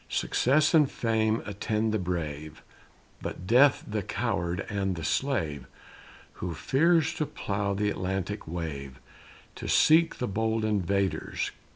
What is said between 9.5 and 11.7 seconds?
To seek the bold invaders.